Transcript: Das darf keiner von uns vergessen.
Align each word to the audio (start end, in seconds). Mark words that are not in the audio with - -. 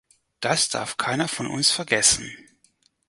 Das 0.39 0.67
darf 0.69 0.97
keiner 0.97 1.27
von 1.27 1.45
uns 1.45 1.69
vergessen. 1.69 2.35